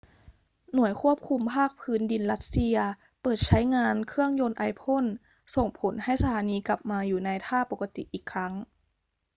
[0.73, 2.77] หน่วยควบคุมภาคพื้นดินรัสเซีย
[3.21, 5.05] เปิดใช้งานเครื่องยนต์ไอพ่น
[5.55, 8.53] ส่งผลให้สถานีกลับมาอยู่ในท่าปกติอีกครั้ง